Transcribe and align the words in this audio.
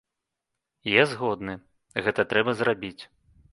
Я 0.91 1.03
згодны, 1.11 1.53
гэта 2.09 2.21
трэба 2.35 2.59
зрабіць. 2.65 2.99